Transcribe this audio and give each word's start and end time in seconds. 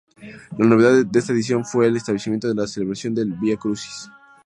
La 0.57 0.65
novedad 0.65 1.05
de 1.05 1.19
esta 1.19 1.31
edición 1.31 1.63
fue 1.63 1.85
el 1.85 1.95
establecimiento 1.95 2.47
de 2.47 2.55
la 2.55 2.65
celebración 2.65 3.13
del 3.13 3.33
Vía 3.33 3.57
crucis. 3.57 4.09